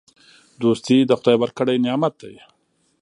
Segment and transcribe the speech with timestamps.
[0.61, 2.35] دوستي د خدای ورکړی نعمت دی.